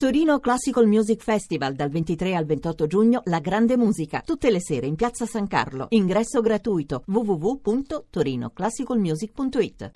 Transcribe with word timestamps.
Torino 0.00 0.40
Classical 0.40 0.86
Music 0.86 1.22
Festival 1.22 1.74
dal 1.74 1.90
23 1.90 2.34
al 2.34 2.46
28 2.46 2.86
giugno 2.86 3.20
La 3.24 3.38
Grande 3.38 3.76
Musica, 3.76 4.22
tutte 4.24 4.50
le 4.50 4.58
sere 4.58 4.86
in 4.86 4.94
Piazza 4.94 5.26
San 5.26 5.46
Carlo. 5.46 5.88
Ingresso 5.90 6.40
gratuito 6.40 7.02
www.torinoclassicalmusic.it. 7.04 9.90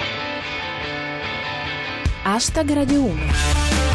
Hashtag 2.23 2.73
Radio 2.75 3.01
1 3.01 3.94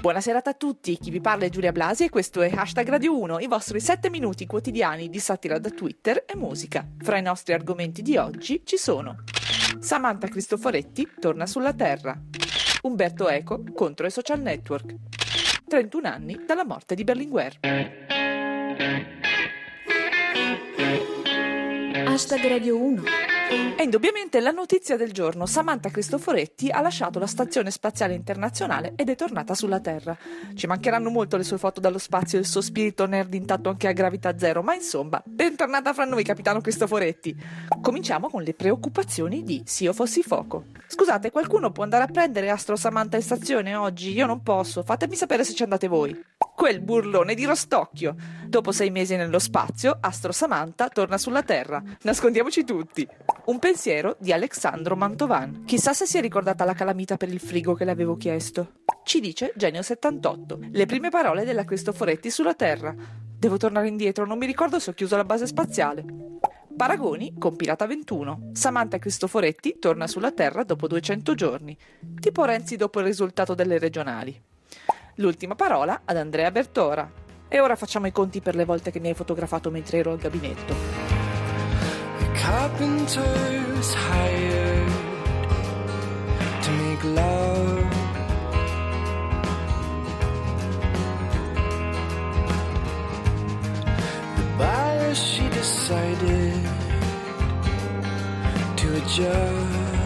Buonasera 0.00 0.40
a 0.42 0.54
tutti, 0.54 0.96
chi 0.96 1.10
vi 1.10 1.20
parla 1.20 1.44
è 1.44 1.50
Giulia 1.50 1.72
Blasi 1.72 2.04
e 2.04 2.08
questo 2.08 2.40
è 2.40 2.50
Hashtag 2.50 2.88
Radio 2.88 3.18
1, 3.20 3.40
i 3.40 3.46
vostri 3.46 3.80
7 3.80 4.08
minuti 4.08 4.46
quotidiani 4.46 5.10
di 5.10 5.18
satira 5.18 5.58
da 5.58 5.68
Twitter 5.68 6.24
e 6.26 6.36
musica. 6.36 6.88
Fra 7.00 7.18
i 7.18 7.22
nostri 7.22 7.52
argomenti 7.52 8.00
di 8.00 8.16
oggi 8.16 8.62
ci 8.64 8.78
sono 8.78 9.16
Samantha 9.78 10.26
Cristoforetti 10.26 11.06
torna 11.20 11.44
sulla 11.44 11.74
Terra, 11.74 12.18
Umberto 12.84 13.28
Eco 13.28 13.62
contro 13.74 14.06
i 14.06 14.10
social 14.10 14.40
network, 14.40 14.94
31 15.68 16.08
anni 16.08 16.44
dalla 16.46 16.64
morte 16.64 16.94
di 16.94 17.04
Berlinguer. 17.04 17.58
Hashtag 22.06 22.48
Radio 22.48 22.78
1 22.78 23.29
è 23.80 23.84
indubbiamente 23.84 24.40
la 24.40 24.50
notizia 24.50 24.98
del 24.98 25.10
giorno. 25.10 25.46
Samantha 25.46 25.88
Cristoforetti 25.88 26.68
ha 26.68 26.82
lasciato 26.82 27.18
la 27.18 27.26
Stazione 27.26 27.70
Spaziale 27.70 28.12
Internazionale 28.12 28.92
ed 28.94 29.08
è 29.08 29.16
tornata 29.16 29.54
sulla 29.54 29.80
Terra. 29.80 30.14
Ci 30.54 30.66
mancheranno 30.66 31.08
molto 31.08 31.38
le 31.38 31.44
sue 31.44 31.56
foto 31.56 31.80
dallo 31.80 31.96
spazio 31.96 32.36
e 32.36 32.42
il 32.42 32.46
suo 32.46 32.60
spirito 32.60 33.06
nerd 33.06 33.32
intatto 33.32 33.70
anche 33.70 33.88
a 33.88 33.92
gravità 33.92 34.38
zero, 34.38 34.62
ma 34.62 34.74
insomma, 34.74 35.22
bentornata 35.24 35.94
fra 35.94 36.04
noi, 36.04 36.22
capitano 36.24 36.60
Cristoforetti. 36.60 37.34
Cominciamo 37.80 38.28
con 38.28 38.42
le 38.42 38.52
preoccupazioni 38.52 39.42
di 39.42 39.62
Se 39.64 39.84
io 39.84 39.94
fossi 39.94 40.22
fuoco. 40.22 40.64
Scusate, 40.86 41.30
qualcuno 41.30 41.72
può 41.72 41.82
andare 41.82 42.04
a 42.04 42.08
prendere 42.08 42.50
Astro 42.50 42.76
Samantha 42.76 43.16
in 43.16 43.22
stazione 43.22 43.74
oggi? 43.74 44.12
Io 44.12 44.26
non 44.26 44.42
posso, 44.42 44.82
fatemi 44.82 45.16
sapere 45.16 45.42
se 45.42 45.54
ci 45.54 45.62
andate 45.62 45.88
voi. 45.88 46.14
Quel 46.60 46.82
burlone 46.82 47.32
di 47.32 47.46
Rostocchio. 47.46 48.14
Dopo 48.46 48.70
sei 48.70 48.90
mesi 48.90 49.16
nello 49.16 49.38
spazio, 49.38 49.96
Astro 49.98 50.30
Samantha 50.30 50.90
torna 50.90 51.16
sulla 51.16 51.42
Terra. 51.42 51.82
Nascondiamoci 52.02 52.64
tutti. 52.64 53.08
Un 53.46 53.58
pensiero 53.58 54.14
di 54.20 54.30
Alexandro 54.30 54.94
Mantovan. 54.94 55.64
Chissà 55.64 55.94
se 55.94 56.04
si 56.04 56.18
è 56.18 56.20
ricordata 56.20 56.66
la 56.66 56.74
calamita 56.74 57.16
per 57.16 57.30
il 57.30 57.40
frigo 57.40 57.72
che 57.72 57.86
le 57.86 57.92
avevo 57.92 58.18
chiesto. 58.18 58.72
Ci 59.04 59.20
dice 59.20 59.54
Genio78. 59.58 60.68
Le 60.70 60.84
prime 60.84 61.08
parole 61.08 61.46
della 61.46 61.64
Cristoforetti 61.64 62.28
sulla 62.28 62.52
Terra. 62.52 62.94
Devo 63.38 63.56
tornare 63.56 63.88
indietro, 63.88 64.26
non 64.26 64.36
mi 64.36 64.44
ricordo 64.44 64.78
se 64.78 64.90
ho 64.90 64.92
chiuso 64.92 65.16
la 65.16 65.24
base 65.24 65.46
spaziale. 65.46 66.04
Paragoni 66.76 67.36
con 67.38 67.56
Pirata 67.56 67.86
21. 67.86 68.50
Samantha 68.52 68.98
Cristoforetti 68.98 69.78
torna 69.78 70.06
sulla 70.06 70.32
Terra 70.32 70.62
dopo 70.64 70.86
200 70.86 71.34
giorni. 71.34 71.74
Tipo 72.20 72.44
Renzi 72.44 72.76
dopo 72.76 72.98
il 72.98 73.06
risultato 73.06 73.54
delle 73.54 73.78
regionali. 73.78 74.48
L'ultima 75.20 75.54
parola 75.54 76.00
ad 76.04 76.16
Andrea 76.16 76.50
Bertora. 76.50 77.08
E 77.46 77.60
ora 77.60 77.76
facciamo 77.76 78.06
i 78.06 78.12
conti 78.12 78.40
per 78.40 78.54
le 78.54 78.64
volte 78.64 78.90
che 78.90 79.00
mi 79.00 79.08
hai 79.08 79.14
fotografato 79.14 79.70
mentre 79.70 79.98
ero 79.98 80.12
al 80.12 80.18
gabinetto. 80.18 81.10
carpenters 82.34 83.94
hired 83.94 84.88
to 86.62 86.70
make 86.72 87.04
love. 87.04 87.90
The 94.36 94.44
buyer, 94.56 95.14
she 95.14 95.48
decided 95.50 96.64
to 98.76 98.96
adjust. 98.96 99.99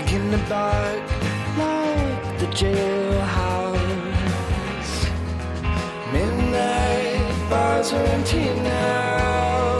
Begin 0.00 0.30
to 0.30 0.38
bark 0.48 1.02
like 1.58 2.38
the 2.38 2.46
jailhouse. 2.60 3.78
Midnight 6.12 7.50
bars 7.50 7.92
are 7.92 8.06
empty 8.16 8.46
now. 8.62 9.78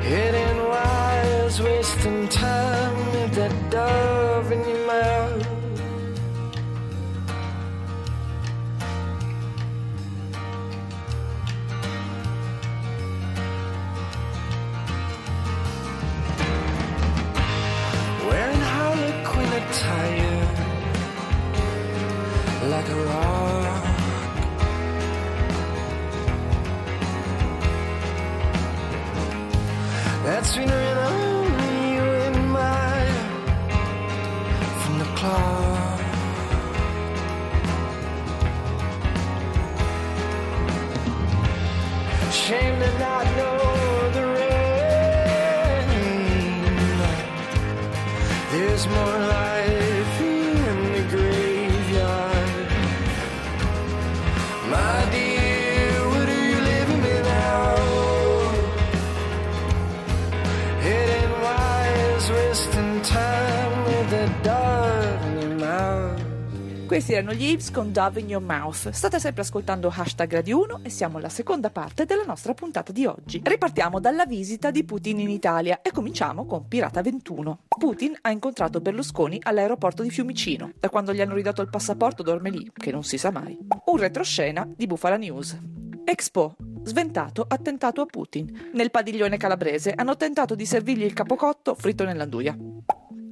Hidden 0.00 0.58
wires, 0.70 1.60
wasting 1.60 2.28
time 2.28 2.96
with 3.14 3.34
the 3.34 3.48
dove 3.70 4.21
Written 30.54 30.68
you 31.94 32.04
in 32.26 32.36
my 32.48 33.06
from 34.80 34.94
the 34.98 35.04
clock. 35.16 36.00
Shame 42.30 42.76
to 42.80 42.90
not 42.98 43.24
know 43.38 43.58
the 44.12 44.24
rain. 44.26 45.88
There's 48.50 48.84
more 48.88 49.21
Questi 66.92 67.14
erano 67.14 67.32
gli 67.32 67.44
Ives 67.44 67.70
con 67.70 67.90
Dove 67.90 68.20
in 68.20 68.28
Your 68.28 68.44
Mouth. 68.44 68.90
State 68.90 69.18
sempre 69.18 69.40
ascoltando 69.40 69.90
Hashtag 69.90 70.30
Radio 70.30 70.60
1 70.60 70.80
e 70.82 70.90
siamo 70.90 71.16
alla 71.16 71.30
seconda 71.30 71.70
parte 71.70 72.04
della 72.04 72.24
nostra 72.26 72.52
puntata 72.52 72.92
di 72.92 73.06
oggi. 73.06 73.40
Ripartiamo 73.42 73.98
dalla 73.98 74.26
visita 74.26 74.70
di 74.70 74.84
Putin 74.84 75.20
in 75.20 75.30
Italia 75.30 75.80
e 75.80 75.90
cominciamo 75.90 76.44
con 76.44 76.68
Pirata 76.68 77.00
21. 77.00 77.60
Putin 77.66 78.14
ha 78.20 78.30
incontrato 78.30 78.82
Berlusconi 78.82 79.38
all'aeroporto 79.42 80.02
di 80.02 80.10
Fiumicino. 80.10 80.70
Da 80.78 80.90
quando 80.90 81.14
gli 81.14 81.22
hanno 81.22 81.32
ridato 81.32 81.62
il 81.62 81.70
passaporto 81.70 82.22
dorme 82.22 82.50
lì, 82.50 82.70
che 82.74 82.92
non 82.92 83.04
si 83.04 83.16
sa 83.16 83.30
mai. 83.30 83.58
Un 83.86 83.96
retroscena 83.96 84.68
di 84.76 84.86
Bufala 84.86 85.16
News. 85.16 85.58
Expo. 86.04 86.56
Sventato 86.82 87.46
attentato 87.48 88.02
a 88.02 88.06
Putin. 88.06 88.70
Nel 88.74 88.90
padiglione 88.90 89.38
calabrese 89.38 89.94
hanno 89.96 90.18
tentato 90.18 90.54
di 90.54 90.66
servirgli 90.66 91.04
il 91.04 91.14
capocotto 91.14 91.74
fritto 91.74 92.04
nell'anduia. 92.04 92.54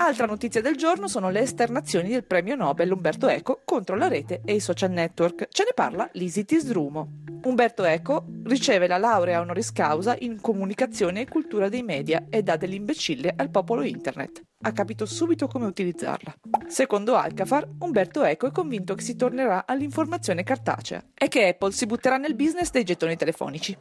Altra 0.03 0.25
notizia 0.25 0.63
del 0.63 0.77
giorno 0.77 1.09
sono 1.09 1.29
le 1.29 1.41
esternazioni 1.41 2.09
del 2.09 2.25
premio 2.25 2.57
Nobel 2.57 2.91
Umberto 2.91 3.29
Eco 3.29 3.61
contro 3.67 3.97
la 3.97 4.09
rete 4.09 4.41
e 4.47 4.55
i 4.55 4.61
social 4.61 4.91
network. 4.91 5.49
Ce 5.51 5.63
ne 5.63 5.73
parla 5.75 6.09
Lisi 6.15 6.47
Tisdrumo. 6.47 7.19
Umberto 7.43 7.85
Eco 7.85 8.25
riceve 8.45 8.87
la 8.87 8.97
laurea 8.97 9.41
honoris 9.41 9.73
causa 9.73 10.17
in 10.21 10.41
comunicazione 10.41 11.21
e 11.21 11.29
cultura 11.29 11.69
dei 11.69 11.83
media 11.83 12.25
e 12.31 12.43
dà 12.43 12.57
dell'imbecille 12.57 13.35
al 13.37 13.51
popolo 13.51 13.83
internet. 13.83 14.41
Ha 14.63 14.73
capito 14.73 15.05
subito 15.05 15.47
come 15.49 15.67
utilizzarla. 15.67 16.35
Secondo 16.67 17.17
Alcafar, 17.17 17.69
Umberto 17.81 18.25
Eco 18.25 18.47
è 18.47 18.53
convinto 18.53 18.95
che 18.95 19.03
si 19.03 19.17
tornerà 19.17 19.67
all'informazione 19.67 20.43
cartacea 20.43 21.05
e 21.13 21.29
che 21.29 21.49
Apple 21.49 21.73
si 21.73 21.85
butterà 21.85 22.17
nel 22.17 22.35
business 22.35 22.71
dei 22.71 22.85
gettoni 22.85 23.17
telefonici. 23.17 23.77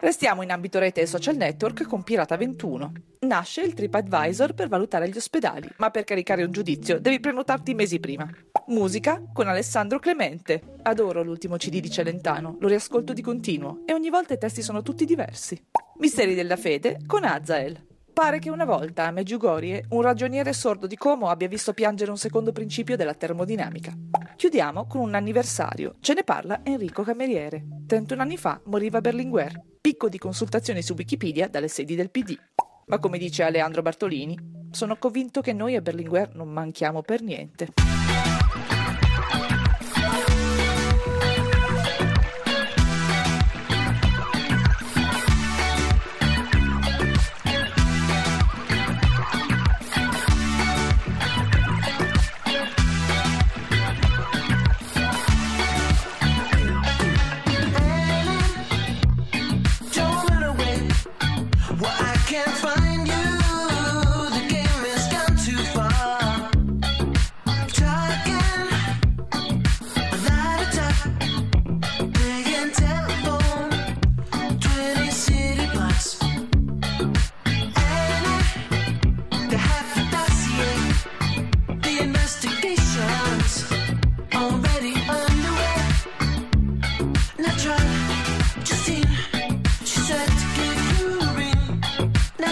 Restiamo 0.00 0.42
in 0.42 0.52
ambito 0.52 0.78
rete 0.78 1.00
e 1.00 1.06
social 1.06 1.34
network 1.34 1.82
con 1.82 2.04
Pirata 2.04 2.36
21. 2.36 2.92
Nasce 3.20 3.62
il 3.62 3.74
TripAdvisor 3.74 4.54
per 4.54 4.68
valutare 4.68 5.08
gli 5.08 5.16
ospedali, 5.16 5.68
ma 5.78 5.90
per 5.90 6.04
caricare 6.04 6.44
un 6.44 6.52
giudizio 6.52 7.00
devi 7.00 7.18
prenotarti 7.18 7.74
mesi 7.74 7.98
prima. 7.98 8.30
Musica 8.68 9.20
con 9.32 9.48
Alessandro 9.48 9.98
Clemente. 9.98 10.76
Adoro 10.82 11.24
l'ultimo 11.24 11.56
CD 11.56 11.80
di 11.80 11.90
Celentano, 11.90 12.58
lo 12.60 12.68
riascolto 12.68 13.12
di 13.12 13.22
continuo 13.22 13.82
e 13.86 13.92
ogni 13.92 14.08
volta 14.08 14.34
i 14.34 14.38
testi 14.38 14.62
sono 14.62 14.82
tutti 14.82 15.04
diversi. 15.04 15.60
Misteri 15.98 16.36
della 16.36 16.56
fede 16.56 16.98
con 17.04 17.24
Azael. 17.24 17.84
Pare 18.12 18.38
che 18.38 18.50
una 18.50 18.64
volta 18.64 19.06
a 19.06 19.10
Meggiugorie 19.10 19.86
un 19.90 20.02
ragioniere 20.02 20.52
sordo 20.52 20.86
di 20.86 20.96
Como 20.96 21.28
abbia 21.28 21.48
visto 21.48 21.72
piangere 21.72 22.12
un 22.12 22.18
secondo 22.18 22.52
principio 22.52 22.96
della 22.96 23.14
termodinamica. 23.14 23.92
Chiudiamo 24.36 24.86
con 24.86 25.00
un 25.00 25.14
anniversario. 25.16 25.96
Ce 25.98 26.14
ne 26.14 26.22
parla 26.22 26.60
Enrico 26.62 27.02
Cameriere. 27.02 27.64
31 27.86 28.22
anni 28.22 28.36
fa 28.36 28.60
moriva 28.64 29.00
Berlinguer. 29.00 29.60
Picco 29.98 30.10
di 30.10 30.18
consultazioni 30.18 30.80
su 30.80 30.94
Wikipedia 30.96 31.48
dalle 31.48 31.66
sedi 31.66 31.96
del 31.96 32.08
PD. 32.08 32.38
Ma 32.86 33.00
come 33.00 33.18
dice 33.18 33.42
Aleandro 33.42 33.82
Bartolini, 33.82 34.38
Sono 34.70 34.96
convinto 34.96 35.40
che 35.40 35.52
noi 35.52 35.74
a 35.74 35.80
Berlinguer 35.80 36.36
non 36.36 36.52
manchiamo 36.52 37.02
per 37.02 37.20
niente. 37.20 37.72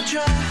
job. 0.07 0.46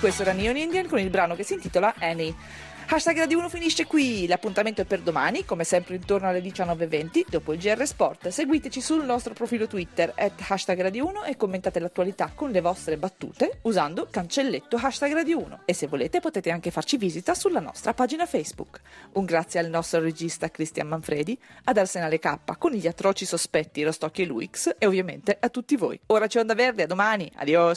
Questo 0.00 0.22
era 0.22 0.32
Neon 0.32 0.56
Indian 0.56 0.86
con 0.86 1.00
il 1.00 1.10
brano 1.10 1.34
che 1.34 1.42
si 1.42 1.54
intitola 1.54 1.92
Annie. 1.98 2.32
Hashtag 2.90 3.18
Radio 3.18 3.38
1 3.38 3.48
finisce 3.50 3.84
qui, 3.84 4.26
l'appuntamento 4.26 4.80
è 4.80 4.84
per 4.86 5.00
domani, 5.00 5.44
come 5.44 5.64
sempre 5.64 5.96
intorno 5.96 6.28
alle 6.28 6.40
19.20, 6.40 7.24
dopo 7.28 7.52
il 7.52 7.58
GR 7.58 7.84
Sport. 7.84 8.28
Seguiteci 8.28 8.80
sul 8.80 9.04
nostro 9.04 9.34
profilo 9.34 9.66
Twitter, 9.66 10.12
at 10.16 10.32
hashtag 10.48 10.80
Radio 10.80 11.06
1 11.08 11.24
e 11.24 11.36
commentate 11.36 11.80
l'attualità 11.80 12.30
con 12.34 12.50
le 12.50 12.60
vostre 12.60 12.96
battute 12.96 13.58
usando 13.62 14.06
cancelletto 14.10 14.78
hashtag 14.80 15.12
Radio 15.12 15.38
1. 15.38 15.60
E 15.66 15.74
se 15.74 15.88
volete 15.88 16.20
potete 16.20 16.50
anche 16.50 16.70
farci 16.70 16.96
visita 16.96 17.34
sulla 17.34 17.60
nostra 17.60 17.92
pagina 17.92 18.24
Facebook. 18.24 18.80
Un 19.14 19.26
grazie 19.26 19.60
al 19.60 19.68
nostro 19.68 20.00
regista 20.00 20.48
Cristian 20.48 20.86
Manfredi, 20.86 21.38
ad 21.64 21.76
Arsenale 21.76 22.18
K 22.18 22.38
con 22.56 22.70
gli 22.70 22.86
atroci 22.86 23.26
sospetti 23.26 23.82
Rostocchi 23.82 24.22
e 24.22 24.26
Luix 24.26 24.76
e 24.78 24.86
ovviamente 24.86 25.36
a 25.38 25.48
tutti 25.50 25.76
voi. 25.76 26.00
Ora 26.06 26.26
c'è 26.28 26.38
Onda 26.40 26.54
Verde, 26.54 26.84
a 26.84 26.86
domani, 26.86 27.30
adios! 27.34 27.76